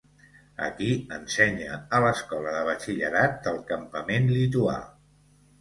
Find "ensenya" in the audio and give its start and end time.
1.17-1.77